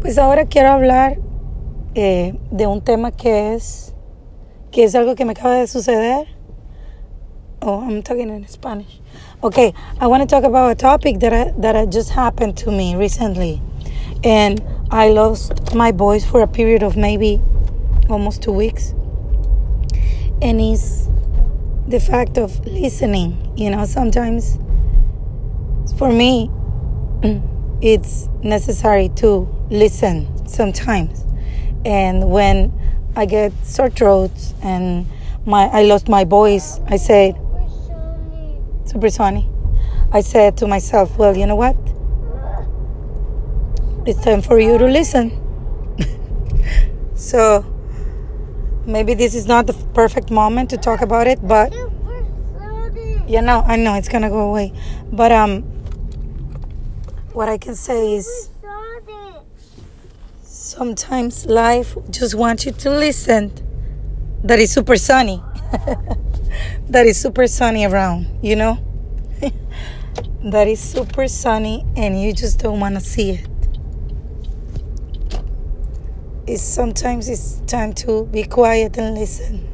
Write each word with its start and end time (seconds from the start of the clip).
Pues 0.00 0.16
ahora 0.16 0.46
quiero 0.46 0.70
hablar 0.70 1.18
eh, 1.94 2.34
de 2.50 2.66
un 2.66 2.80
tema 2.80 3.10
que 3.10 3.52
es 3.52 3.94
que 4.70 4.84
es 4.84 4.94
algo 4.94 5.14
que 5.14 5.26
me 5.26 5.32
acaba 5.32 5.56
de 5.56 5.66
suceder. 5.66 6.26
Oh, 7.60 7.82
I'm 7.82 8.02
talking 8.02 8.30
in 8.30 8.48
Spanish. 8.48 8.98
Okay, 9.42 9.74
I 10.00 10.06
want 10.06 10.22
to 10.22 10.26
talk 10.26 10.44
about 10.44 10.70
a 10.70 10.74
topic 10.74 11.20
that 11.20 11.34
I, 11.34 11.52
that 11.60 11.92
just 11.92 12.12
happened 12.12 12.56
to 12.58 12.70
me 12.70 12.96
recently, 12.96 13.60
and 14.24 14.62
I 14.90 15.10
lost 15.10 15.74
my 15.74 15.92
voice 15.92 16.24
for 16.24 16.40
a 16.40 16.46
period 16.46 16.82
of 16.82 16.96
maybe 16.96 17.38
almost 18.08 18.40
two 18.42 18.52
weeks, 18.52 18.94
and 20.40 20.62
it's 20.62 21.10
the 21.86 22.00
fact 22.00 22.38
of 22.38 22.64
listening. 22.64 23.52
You 23.54 23.68
know, 23.68 23.84
sometimes 23.84 24.58
for 25.98 26.10
me, 26.10 26.50
it's 27.82 28.30
necessary 28.42 29.10
to 29.16 29.59
listen 29.70 30.46
sometimes. 30.46 31.24
And 31.84 32.30
when 32.30 32.72
I 33.16 33.26
get 33.26 33.52
sore 33.64 33.90
throats 33.90 34.54
and 34.62 35.06
my 35.46 35.66
I 35.68 35.82
lost 35.82 36.08
my 36.08 36.24
voice, 36.24 36.80
I 36.86 36.96
said, 36.96 37.34
super 38.84 39.08
sunny. 39.08 39.48
I 40.12 40.20
said 40.20 40.56
to 40.58 40.66
myself, 40.66 41.16
well, 41.16 41.36
you 41.36 41.46
know 41.46 41.56
what? 41.56 41.76
It's 44.06 44.22
time 44.22 44.42
for 44.42 44.58
you 44.58 44.76
to 44.76 44.86
listen. 44.86 45.30
so 47.14 47.64
maybe 48.86 49.14
this 49.14 49.34
is 49.34 49.46
not 49.46 49.66
the 49.66 49.74
perfect 49.94 50.30
moment 50.30 50.70
to 50.70 50.76
talk 50.76 51.00
about 51.00 51.26
it, 51.26 51.46
but 51.46 51.72
you 53.28 53.40
know, 53.40 53.62
I 53.64 53.76
know 53.76 53.94
it's 53.94 54.08
gonna 54.08 54.28
go 54.28 54.50
away. 54.50 54.72
But 55.12 55.30
um 55.32 55.62
what 57.32 57.48
I 57.48 57.58
can 57.58 57.76
say 57.76 58.14
is 58.14 58.50
sometimes 60.70 61.46
life 61.46 61.96
just 62.10 62.36
wants 62.36 62.64
you 62.64 62.70
to 62.70 62.90
listen. 62.90 63.52
That 64.44 64.60
is 64.60 64.70
super 64.70 64.96
sunny. 64.96 65.42
that 66.88 67.06
is 67.06 67.20
super 67.20 67.48
sunny 67.48 67.84
around, 67.84 68.28
you 68.40 68.54
know? 68.54 68.78
that 70.44 70.68
is 70.68 70.78
super 70.78 71.26
sunny 71.26 71.84
and 71.96 72.20
you 72.22 72.32
just 72.32 72.60
don't 72.60 72.78
want 72.78 72.94
to 72.94 73.00
see 73.00 73.30
it. 73.30 73.48
It's 76.46 76.62
sometimes 76.62 77.28
it's 77.28 77.60
time 77.66 77.92
to 77.94 78.26
be 78.26 78.44
quiet 78.44 78.96
and 78.96 79.16
listen. 79.16 79.69